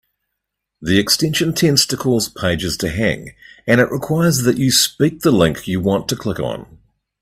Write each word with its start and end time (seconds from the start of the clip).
The 0.81 0.97
extension 0.97 1.53
tends 1.53 1.85
to 1.85 1.95
cause 1.95 2.27
pages 2.27 2.75
to 2.77 2.89
hang, 2.89 3.35
and 3.67 3.79
it 3.79 3.91
requires 3.91 4.39
that 4.41 4.57
you 4.57 4.71
speak 4.71 5.19
the 5.19 5.29
link 5.29 5.67
you 5.67 5.79
want 5.79 6.07
to 6.09 6.15
click 6.15 6.39
on. 6.39 6.79